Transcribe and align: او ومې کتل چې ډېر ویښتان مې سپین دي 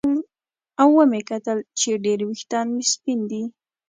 او 0.81 0.89
ومې 0.97 1.21
کتل 1.29 1.59
چې 1.79 1.89
ډېر 2.05 2.19
ویښتان 2.25 2.67
مې 2.75 2.83
سپین 2.93 3.19
دي 3.31 3.43